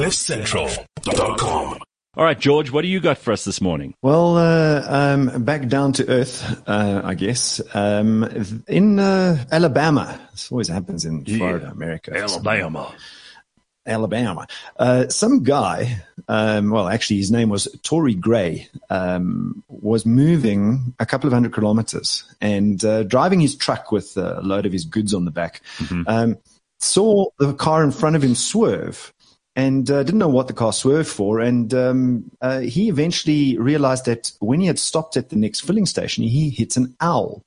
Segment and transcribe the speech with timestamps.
[0.00, 1.78] CliffCentral.com.
[2.16, 3.92] All right, George, what do you got for us this morning?
[4.00, 7.60] Well, uh, um, back down to earth, uh, I guess.
[7.74, 8.24] Um,
[8.66, 12.16] in uh, Alabama, this always happens in Florida, America.
[12.16, 12.94] Alabama.
[13.86, 14.46] Alabama.
[14.78, 21.04] Uh, some guy, um, well, actually, his name was Tory Gray, um, was moving a
[21.04, 25.12] couple of hundred kilometers and uh, driving his truck with a load of his goods
[25.12, 25.60] on the back.
[26.06, 26.38] Um,
[26.78, 29.12] saw the car in front of him swerve
[29.60, 31.40] and uh, didn't know what the car swerved for.
[31.40, 35.86] And um, uh, he eventually realized that when he had stopped at the next filling
[35.86, 37.42] station, he hit an owl.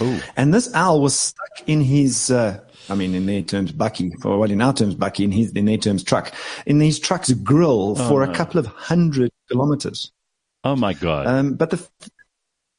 [0.00, 0.22] Oh.
[0.36, 4.38] And this owl was stuck in his, uh, I mean, in their terms, bucky, or
[4.38, 6.32] well, in our terms, bucky, in his, in their terms, truck,
[6.66, 10.12] in his truck's grill for a couple of hundred kilometers.
[10.64, 11.26] Oh my God.
[11.26, 11.86] Um, but the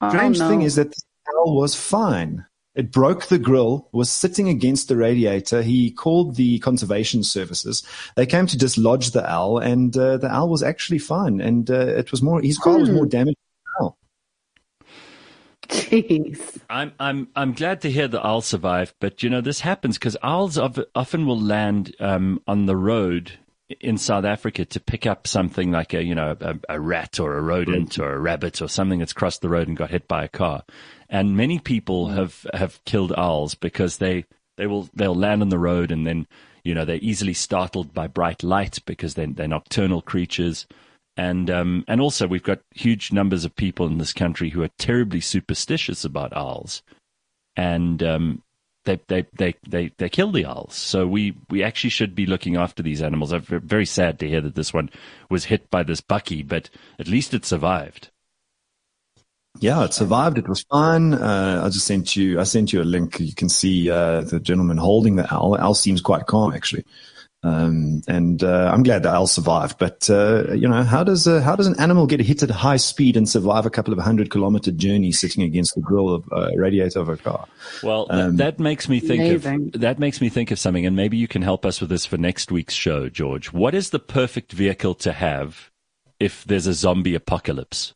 [0.02, 0.48] Oh, strange no.
[0.48, 1.02] thing is that the
[1.36, 2.46] owl was fine.
[2.80, 5.62] It broke the grill, was sitting against the radiator.
[5.62, 7.84] He called the conservation services.
[8.16, 11.42] They came to dislodge the owl, and uh, the owl was actually fine.
[11.42, 13.36] And uh, it was more, his car was more damaged.
[13.36, 13.98] than the owl.
[15.68, 16.62] Jeez.
[16.70, 20.16] I'm I'm I'm glad to hear the owl survived, but you know this happens because
[20.24, 23.34] owls often will land um, on the road
[23.80, 27.38] in South Africa to pick up something like a you know a, a rat or
[27.38, 30.24] a rodent or a rabbit or something that's crossed the road and got hit by
[30.24, 30.64] a car,
[31.10, 34.26] and many people have have killed owls because they
[34.58, 36.28] they will they'll land on the road and then
[36.64, 40.68] you know they're easily startled by bright light because they they're nocturnal creatures.
[41.18, 44.70] And um, and also we've got huge numbers of people in this country who are
[44.78, 46.82] terribly superstitious about owls,
[47.58, 48.42] and um,
[48.86, 50.76] they, they they they they kill the owls.
[50.76, 53.32] So we we actually should be looking after these animals.
[53.32, 54.90] I'm very sad to hear that this one
[55.30, 58.10] was hit by this bucky, but at least it survived.
[59.60, 60.38] Yeah, it survived.
[60.38, 61.14] It was fine.
[61.14, 62.40] Uh, I just sent you.
[62.40, 63.20] I sent you a link.
[63.20, 65.52] You can see uh, the gentleman holding the owl.
[65.52, 66.86] The owl seems quite calm, actually.
[67.42, 69.78] Um, and uh, I'm glad the owl survived.
[69.78, 72.76] But uh, you know, how does uh, how does an animal get hit at high
[72.78, 76.50] speed and survive a couple of hundred kilometer journey sitting against the grill of uh,
[76.58, 77.48] radiator of a car?
[77.82, 79.72] Well, Um, that makes me think Amazing.
[79.76, 82.06] of that makes me think of something, and maybe you can help us with this
[82.06, 83.54] for next week's show, George.
[83.54, 85.72] What is the perfect vehicle to have
[86.20, 87.94] if there's a zombie apocalypse?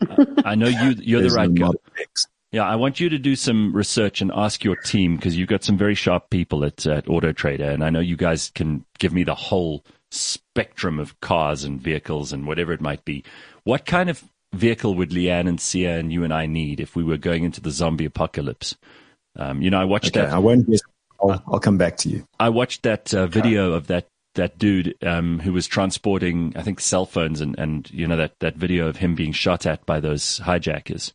[0.44, 1.66] I know you you're the right guy.
[1.66, 2.26] Model X.
[2.52, 5.64] Yeah, I want you to do some research and ask your team because you've got
[5.64, 9.12] some very sharp people at, at Auto Trader, and I know you guys can give
[9.12, 13.24] me the whole spectrum of cars and vehicles and whatever it might be.
[13.64, 14.24] What kind of
[14.54, 17.60] vehicle would Leanne and Sia and you and I need if we were going into
[17.60, 18.76] the zombie apocalypse?
[19.34, 20.32] Um, you know, I watched Okay, that.
[20.32, 20.68] I won't.
[21.20, 22.26] I'll, I'll come back to you.
[22.38, 26.80] I watched that uh, video of that that dude um, who was transporting, I think,
[26.80, 30.00] cell phones, and, and you know that that video of him being shot at by
[30.00, 31.12] those hijackers,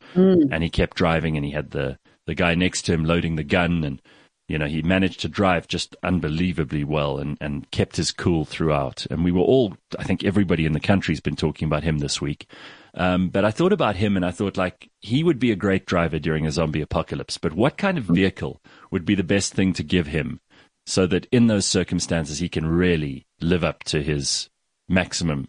[0.51, 3.43] and he kept driving, and he had the the guy next to him loading the
[3.43, 4.01] gun, and
[4.47, 9.07] you know he managed to drive just unbelievably well, and and kept his cool throughout,
[9.09, 12.21] and we were all, I think, everybody in the country's been talking about him this
[12.21, 12.47] week.
[12.93, 15.85] Um, but I thought about him and I thought like he would be a great
[15.85, 17.37] driver during a zombie apocalypse.
[17.37, 18.61] But what kind of vehicle
[18.91, 20.41] would be the best thing to give him
[20.85, 24.49] so that in those circumstances he can really live up to his
[24.89, 25.47] maximum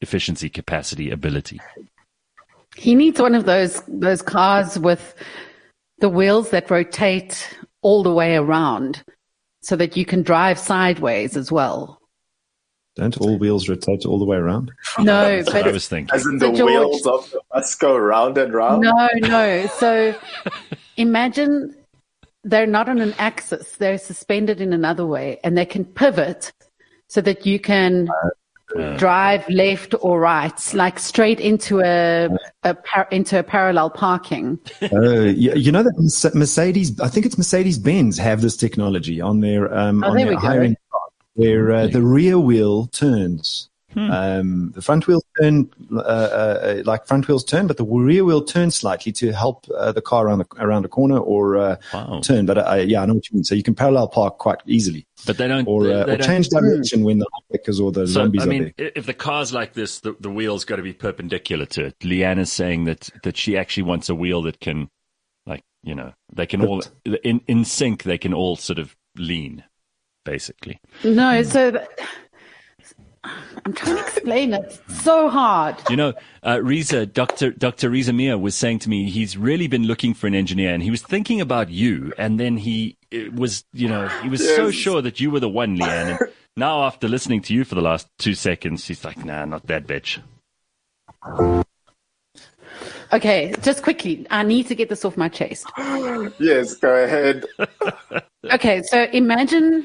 [0.00, 1.60] efficiency, capacity, ability?
[2.76, 5.14] He needs one of those those cars with
[5.98, 9.02] the wheels that rotate all the way around
[9.62, 11.98] so that you can drive sideways as well.
[12.94, 14.72] Don't all wheels rotate all the way around?
[14.98, 16.14] No, That's what I but was thinking.
[16.14, 18.82] As in So the George- wheels of the bus go round and round.
[18.82, 19.66] no, no.
[19.78, 20.14] So
[20.96, 21.74] imagine
[22.48, 26.52] they're not on an axis, they're suspended in another way and they can pivot
[27.06, 28.08] so that you can
[28.96, 32.28] drive left or right, like straight into a,
[32.64, 34.58] a par- into a parallel parking.
[34.92, 39.40] Uh, you, you know that Mercedes, I think it's Mercedes Benz, have this technology on
[39.40, 40.40] their um, Oh, on their we go.
[40.40, 41.00] higher end car,
[41.34, 43.68] where uh, the rear wheel turns.
[43.94, 44.10] Hmm.
[44.10, 48.44] Um, the front wheels turn uh, uh, like front wheels turn, but the rear wheel
[48.44, 52.20] turns slightly to help uh, the car around the, around a corner or uh, Wow.
[52.22, 52.44] turn.
[52.44, 53.44] But uh, yeah, I know what you mean.
[53.44, 55.66] So you can parallel park quite easily, But they don't.
[55.66, 58.42] or they, uh, they or don't- change direction when the hijackers or the So, zombies
[58.42, 58.92] I are mean, there.
[58.94, 61.98] if the car's like this, the, the wheel's got to be perpendicular to it.
[62.00, 64.90] Leanne is saying that, that she actually wants a wheel that can,
[65.46, 66.82] like, you know, they can all,
[67.24, 69.64] in, in sync, they can all sort of lean,
[70.26, 70.78] basically.
[71.04, 71.84] No, so th-
[73.68, 74.80] I'm trying to explain it.
[74.88, 75.76] It's so hard.
[75.90, 77.50] You know, uh, Riza, Dr.
[77.50, 77.90] Dr.
[77.90, 80.90] Riza Mia was saying to me, he's really been looking for an engineer and he
[80.90, 82.14] was thinking about you.
[82.16, 82.96] And then he
[83.34, 86.18] was, you know, he was so sure that you were the one, Leanne.
[86.18, 89.66] And now after listening to you for the last two seconds, he's like, nah, not
[89.66, 90.18] that bitch.
[93.12, 95.66] Okay, just quickly, I need to get this off my chest.
[96.38, 97.44] Yes, go ahead.
[98.50, 99.84] Okay, so imagine,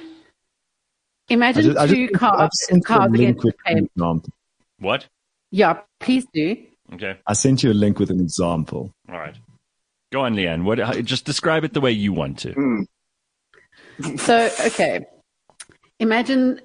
[1.30, 4.32] Imagine just, two just, cards, cards against the.
[4.80, 5.08] What?
[5.52, 6.58] Yeah, please do.
[6.94, 7.18] Okay.
[7.26, 8.94] I sent you a link with an example.
[9.10, 9.36] All right.
[10.12, 10.64] Go on, Leanne.
[10.64, 10.80] What?
[11.06, 12.54] Just describe it the way you want to.
[12.54, 14.20] Mm.
[14.20, 15.06] so, okay.
[16.00, 16.60] Imagine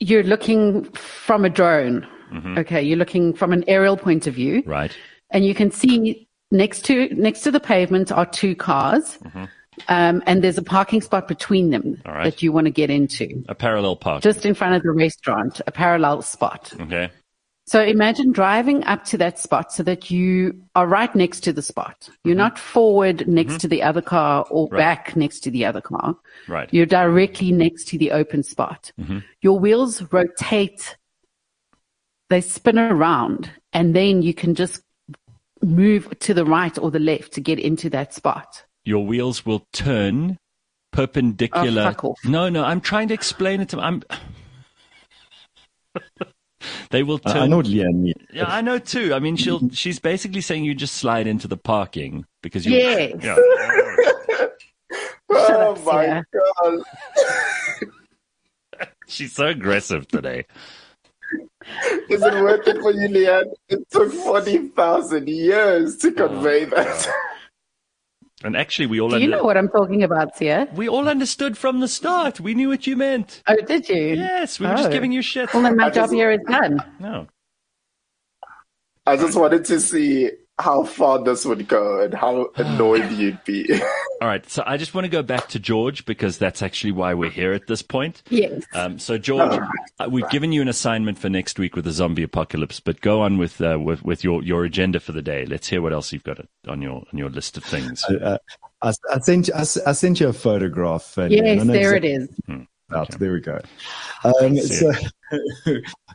[0.00, 2.06] you're looking from a drone.
[2.32, 2.58] Mm-hmm.
[2.58, 4.62] Okay, you're looking from an aerial point of view.
[4.66, 4.96] Right.
[5.30, 9.18] And you can see next to next to the pavement are two cars.
[9.24, 9.44] Mm-hmm
[9.88, 12.24] um, and there's a parking spot between them right.
[12.24, 14.22] that you want to get into, A parallel park.
[14.22, 16.72] just in front of the restaurant, a parallel spot.
[16.80, 17.10] okay.
[17.66, 21.60] So imagine driving up to that spot so that you are right next to the
[21.60, 22.08] spot.
[22.24, 22.38] You're mm-hmm.
[22.38, 23.58] not forward next mm-hmm.
[23.58, 24.78] to the other car or Right.
[24.78, 26.16] back next to the other car.
[26.48, 26.72] Right.
[26.72, 28.90] You're directly next to the open spot.
[28.98, 29.18] Mm-hmm.
[29.42, 30.96] Your wheels rotate,
[32.30, 34.80] they spin around, and then you can just
[35.62, 38.64] move to the right or the left to get into that spot.
[38.88, 40.38] Your wheels will turn
[40.92, 41.82] perpendicular.
[41.82, 42.18] Oh, fuck off.
[42.24, 42.64] No, no.
[42.64, 43.78] I'm trying to explain it to.
[43.78, 44.02] I'm.
[46.90, 47.42] they will I- turn.
[47.42, 48.14] I know what Leanne.
[48.32, 49.12] Yeah, I know too.
[49.12, 49.68] I mean, she'll.
[49.72, 52.78] She's basically saying you just slide into the parking because you.
[52.78, 53.22] Yes.
[53.22, 53.36] Yeah.
[55.30, 56.24] Oh up, my Sia.
[56.32, 56.80] god.
[59.06, 60.46] She's so aggressive today.
[62.08, 63.52] Is it worth it for you, Leanne?
[63.68, 67.08] It took 40,000 years to convey oh, that.
[68.44, 70.68] And actually, we all Do you under- know what I'm talking about, Sia?
[70.74, 72.38] we all understood from the start.
[72.38, 73.42] We knew what you meant.
[73.48, 74.14] Oh, did you?
[74.14, 74.92] Yes, we were just Oh.
[74.92, 75.52] giving you shit.
[75.52, 76.80] Well, then my I job just- here is done.
[77.00, 77.26] No.
[79.06, 83.68] I just wanted to see how far this would go and how annoyed you'd be.
[84.20, 84.48] All right.
[84.50, 87.52] So I just want to go back to George because that's actually why we're here
[87.52, 88.22] at this point.
[88.30, 88.64] Yes.
[88.74, 89.60] Um, so George,
[90.00, 93.22] uh, we've given you an assignment for next week with the zombie apocalypse, but go
[93.22, 95.46] on with uh, with, with your, your agenda for the day.
[95.46, 98.04] Let's hear what else you've got on your on your list of things.
[98.04, 98.38] Uh,
[98.82, 101.14] I, I sent you, I, s- I sent you a photograph.
[101.16, 102.66] Yes, I know there it exactly is.
[102.90, 103.10] about.
[103.20, 103.60] There we go.
[104.24, 104.92] Um, so,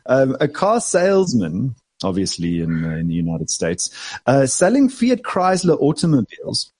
[0.07, 3.89] um, a car salesman, obviously in, uh, in the United States,
[4.25, 6.72] uh, selling Fiat Chrysler automobiles,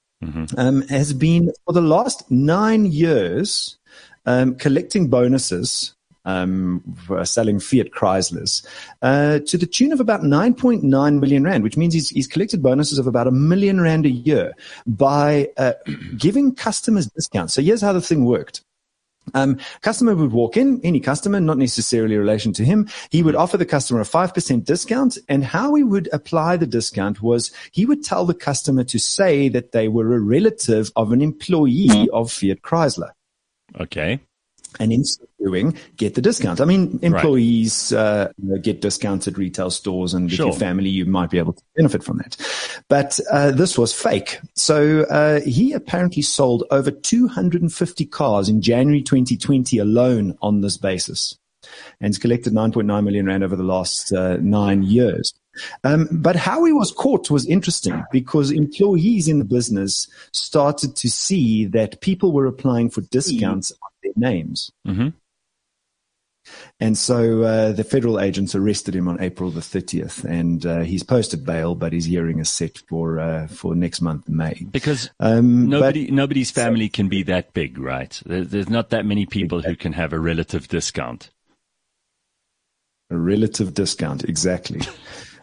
[0.57, 3.77] um, has been for the last nine years
[4.25, 5.93] um, collecting bonuses.
[6.25, 6.81] Um,
[7.25, 8.65] selling Fiat Chryslers
[9.01, 12.97] uh, to the tune of about 9.9 million rand, which means he's, he's collected bonuses
[12.97, 14.53] of about a million rand a year
[14.87, 15.73] by uh,
[16.17, 17.53] giving customers discounts.
[17.53, 18.61] So here's how the thing worked.
[19.33, 22.89] Um, customer would walk in, any customer, not necessarily relation to him.
[23.09, 25.17] He would offer the customer a 5% discount.
[25.29, 29.49] And how he would apply the discount was he would tell the customer to say
[29.49, 33.11] that they were a relative of an employee of Fiat Chrysler.
[33.79, 34.19] Okay.
[34.79, 36.61] And in so doing, get the discount.
[36.61, 38.31] I mean, employees uh,
[38.61, 40.47] get discounts at retail stores, and Sure.
[40.47, 42.37] if your family, you might be able to benefit from that.
[42.87, 44.39] But uh, this was fake.
[44.55, 51.37] So uh, he apparently sold over 250 cars in January 2020 alone on this basis,
[52.01, 55.33] and collected 9.9 million rand over the last uh, nine years.
[55.83, 61.09] Um, but how he was caught was interesting because employees in the business started to
[61.09, 63.71] see that people were applying for discounts
[64.15, 64.71] names.
[64.85, 65.09] hmm
[66.79, 71.03] And so uh, the federal agents arrested him on April the 30th, and uh, he's
[71.03, 74.65] posted bail, but his hearing is set for uh, for next month, May.
[74.69, 78.21] Because Um, nobody nobody's family can be that big, right?
[78.25, 81.29] There, there's not that many people who can have a relative discount.
[83.09, 84.81] A relative discount, exactly.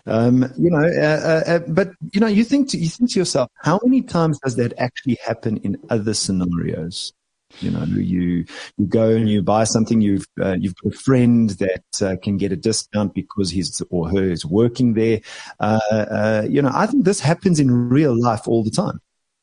[0.06, 3.18] Um, you know, uh, uh, uh, but you know, you think to, you think to
[3.18, 7.12] yourself, how many times does that actually happen in other scenarios?
[7.58, 8.44] You know, you
[8.78, 10.00] you go and you buy something.
[10.00, 14.08] You've uh, you've got a friend that uh, can get a discount because his or
[14.08, 15.20] her is working there.
[15.58, 19.00] Uh, uh, you know, I think this happens in real life all the time.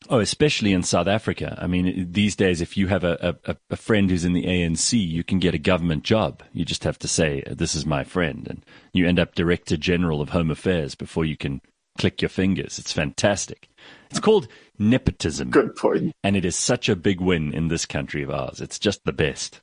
[0.10, 1.58] Oh, especially in South Africa.
[1.62, 4.98] I mean, these days, if you have a, a, a friend who's in the ANC,
[4.98, 6.44] you can get a government job.
[6.54, 10.22] You just have to say, "This is my friend," and you end up Director General
[10.22, 11.62] of Home Affairs before you can
[11.98, 12.80] click your fingers.
[12.80, 13.70] It's fantastic.
[14.10, 14.48] It's called
[14.80, 15.50] nepotism.
[15.52, 16.14] Good point.
[16.24, 18.62] And it is such a big win in this country of ours.
[18.62, 19.62] It's just the best.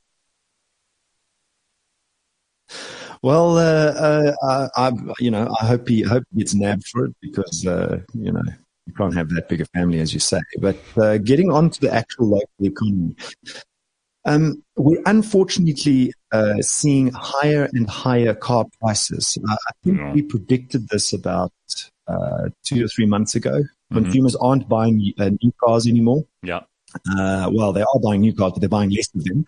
[3.21, 7.05] Well, uh, uh, I, I, you know, I hope he hope he gets nabbed for
[7.05, 8.41] it because uh, you know
[8.85, 10.41] you can't have that big a family as you say.
[10.59, 13.15] But uh, getting on to the actual local economy,
[14.25, 19.37] um, we're unfortunately uh, seeing higher and higher car prices.
[19.47, 20.13] Uh, I think Yeah.
[20.13, 21.51] we predicted this about
[22.07, 23.63] uh, two or three months ago.
[23.93, 26.25] Consumers aren't buying uh, new cars anymore.
[26.43, 26.61] Yeah.
[27.17, 29.45] Uh, well, they are buying new cars, but they're buying less of them.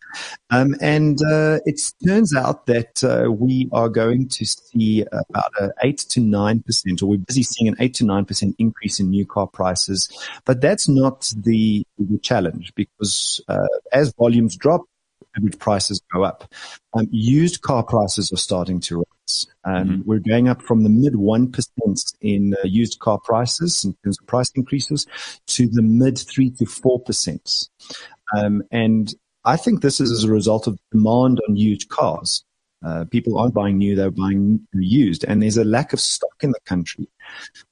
[0.49, 5.71] Um, and uh, it turns out that uh, we are going to see about an
[5.83, 9.09] eight to nine percent, or we're busy seeing an eight to nine percent increase in
[9.09, 10.09] new car prices.
[10.45, 14.81] But that's not the the challenge because uh, as volumes drop,
[15.37, 16.51] average prices go up.
[16.93, 19.45] Um, used car prices are starting to rise.
[19.65, 20.05] Um, Mhm.
[20.05, 24.27] We're going up from the mid 1% in uh, used car prices in terms of
[24.27, 25.05] price increases
[25.47, 27.69] to the mid 3 to 4%.
[28.35, 29.13] Um, and
[29.45, 32.43] I think this is as a result of demand on used cars.
[32.85, 36.51] Uh, people aren't buying new, they're buying used, and there's a lack of stock in
[36.51, 37.07] the country.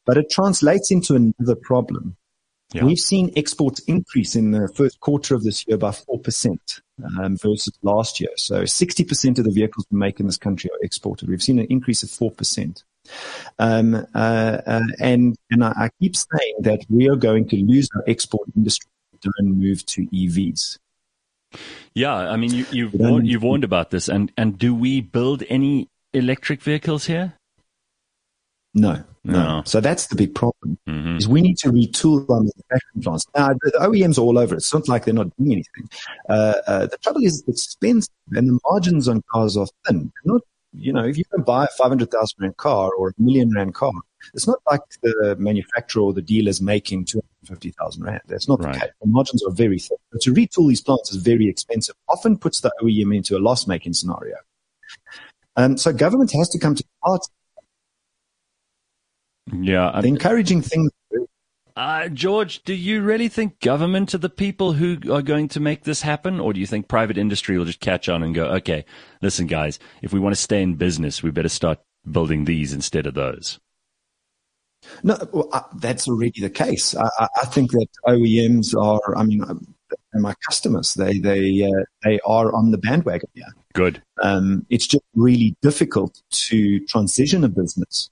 [0.06, 2.16] But it translates into another problem.
[2.74, 2.84] Yeah.
[2.84, 6.58] We've seen exports increase in the first quarter of this year by 4%
[7.20, 8.32] um, versus last year.
[8.38, 11.30] So 60% of the vehicles we make in this country are exported.
[11.30, 12.84] We've seen an increase of 4%.
[13.60, 17.88] Um, uh, uh, and and I, I keep saying that we are going to lose
[17.96, 20.80] our export industry if we don't move to EVs.
[21.94, 25.44] Yeah, I mean, you, you've warned, you've warned about this, and and do we build
[25.50, 27.36] any electric vehicles here?
[28.78, 29.34] No, no.
[29.34, 29.62] No.
[29.66, 30.78] So that's the big problem.
[30.86, 33.26] hmm is we need to retool our manufacturing plants.
[33.36, 34.58] Now, the OEMs are all over it.
[34.58, 35.90] It's not like they're not doing anything.
[36.30, 40.12] Uh, uh, the trouble is it's expensive and the margins on cars are thin.
[40.26, 40.42] Not,
[40.74, 43.94] you know, if you can buy a 500,000 rand car or a million rand car,
[44.34, 48.22] it's not like the manufacturer or the dealer's making 250,000 rand.
[48.28, 48.74] That's not Right.
[48.74, 48.90] the case.
[49.02, 49.98] The margins are very thin.
[50.12, 53.68] But to retool these plants is very expensive, often puts the OEM into a loss
[53.68, 54.36] making scenario.
[55.56, 57.32] Um, so government has to come to the party.
[59.54, 60.90] Yeah, I'm, encouraging thing
[61.78, 65.84] uh, George, do you really think government are the people who are going to make
[65.84, 68.86] this happen, or do you think private industry will just catch on and go, okay,
[69.22, 73.06] listen, guys, if we want to stay in business, we better start building these instead
[73.06, 73.60] of those?
[75.04, 76.96] No, well, uh, that's already the case.
[76.96, 79.18] I, I- I think that OEMs are.
[79.18, 80.94] I mean, they're my customers.
[80.94, 83.30] They they uh, they are on the bandwagon.
[83.34, 84.02] Yeah, Good.
[84.22, 88.10] um, it's just really difficult to transition a business.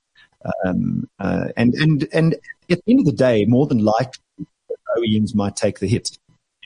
[0.66, 2.36] Um, uh, and and and
[2.70, 4.24] at the end of the day, more than likely,
[4.98, 6.18] OEMs might take the hit,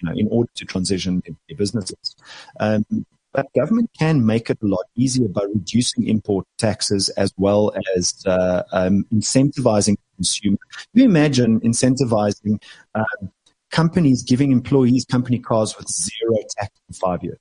[0.02, 2.16] you know, in order to transition their, their businesses.
[2.60, 2.86] Um,
[3.34, 8.16] but government can make it a lot easier by reducing import taxes as well as
[8.26, 10.60] uh, um, incentivizing consumers.
[10.94, 12.62] You imagine incentivizing
[12.96, 13.32] um,
[13.70, 17.38] companies giving employees company cars with zero tax in five years?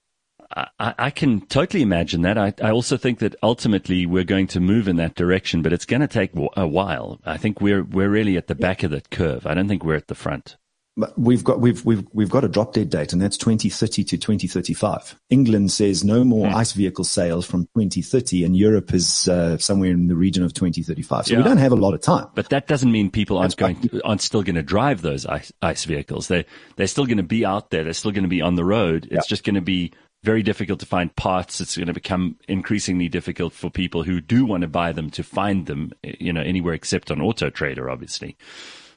[0.54, 2.38] I, I can totally imagine that.
[2.38, 5.84] I, I also think that ultimately we're going to move in that direction, but it's
[5.86, 7.20] going to take a while.
[7.24, 9.46] I think we're we're really at the back of that curve.
[9.46, 10.56] I don't think we're at the front.
[10.98, 14.16] But we've got we've we've we've got a drop dead date, and that's 2030 to
[14.16, 15.14] 2035.
[15.28, 16.54] England says no more Hmm.
[16.56, 21.26] ICE vehicle sales from 2030, and Europe is uh, somewhere in the region of 2035.
[21.26, 21.38] So Yeah.
[21.40, 22.28] we don't have a lot of time.
[22.34, 25.26] But that doesn't mean people aren't That's going to, aren't still going to drive those
[25.26, 26.28] ice, ice vehicles.
[26.28, 27.84] They they're still going to be out there.
[27.84, 29.06] They're still going to be on the road.
[29.10, 29.92] It's just going to be
[30.26, 31.60] very difficult to find parts.
[31.62, 35.22] It's going to become increasingly difficult for people who do want to buy them to
[35.22, 35.92] find them.
[36.02, 38.36] You know, anywhere except on Auto Trader, obviously.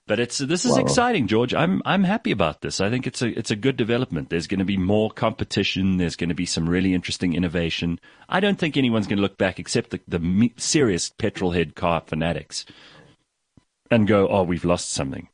[0.08, 1.54] But it's this is Well- exciting, George.
[1.54, 2.82] I'm I'm happy about this.
[2.82, 4.30] I think it's a it's a good development.
[4.32, 5.98] There's going to be more competition.
[5.98, 8.00] There's going to be some really interesting innovation.
[8.28, 12.02] I don't think anyone's going to look back except the, the serious petrol head car
[12.06, 12.66] fanatics
[13.92, 15.30] and go, "Oh, we've lost something."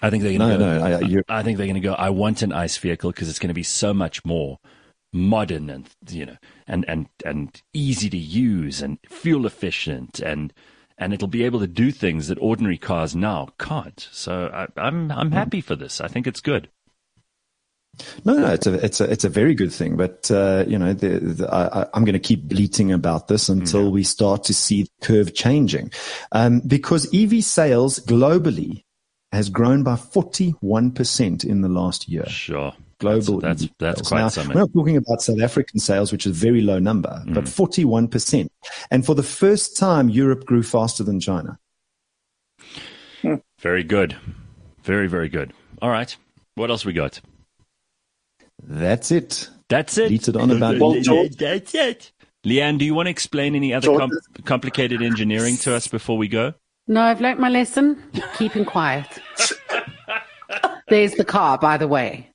[0.00, 0.84] I think they're No, going to no, go.
[1.04, 1.92] I- you're- I think they're going to go.
[1.92, 4.58] I want an ice vehicle because it's going to be so much more
[5.12, 6.36] modern and you know
[6.66, 10.52] and and and easy to use and fuel efficient and
[10.98, 14.08] and it'll be able to do things that ordinary cars now can't.
[14.12, 16.00] So I, I'm I'm happy for this.
[16.00, 16.68] I think it's good.
[18.24, 19.96] No, no, it's a it's a it's a very good thing.
[19.96, 23.90] But uh, you know, the, the, I, I'm going to keep bleating about this until
[23.90, 25.90] we start to see the curve changing,
[26.32, 28.84] um, because EV sales globally
[29.32, 32.26] has grown by 41 percent in the last year.
[32.26, 32.72] Sure.
[32.98, 33.40] Global.
[33.40, 34.08] That's EV that's sales.
[34.08, 34.54] quite now, something.
[34.54, 37.48] We're not talking about South African sales, which is a very low number, but Mm.
[37.48, 38.48] 41%.
[38.90, 41.58] And for the first time, Europe grew faster than China.
[43.60, 44.16] Very good.
[44.84, 45.52] Very very good.
[45.82, 46.16] All right.
[46.54, 47.20] What else we got?
[48.62, 49.48] That's it.
[49.68, 50.08] That's it.
[50.08, 52.12] Bleated on about Well, George- That's it.
[52.46, 54.10] Leanne, do you want to explain any other com-
[54.44, 56.54] complicated engineering to us before we go?
[56.86, 58.02] No, I've learnt my lesson.
[58.36, 59.06] Keeping quiet.
[60.88, 62.27] There's the car, by the way.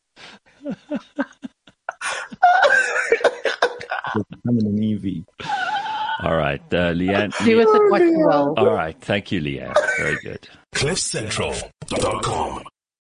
[4.44, 5.48] Becoming an EV.
[6.24, 7.34] All right, uh, Leanne.
[7.44, 8.54] Do with it what you will.
[8.58, 9.76] All right, thank you, Leanne.
[9.98, 10.48] Very good.
[10.74, 12.64] CliffCentral.com.